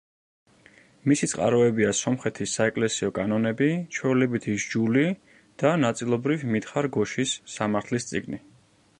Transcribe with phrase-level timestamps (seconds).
[1.09, 3.67] მისი წყაროებია სომხეთის საეკლესიო კანონები,
[3.97, 5.03] ჩვეულებითი სჯული
[5.65, 8.41] და, ნაწილობრივ, მითხარ გოშის სამართლის წიგნი.